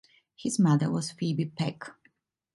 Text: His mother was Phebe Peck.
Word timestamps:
His 0.35 0.57
mother 0.57 0.89
was 0.89 1.11
Phebe 1.11 1.45
Peck. 1.45 1.91